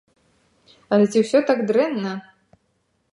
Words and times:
Але 0.95 1.05
ці 1.11 1.23
ўсё 1.25 1.39
так 1.51 1.59
дрэнна? 1.73 2.17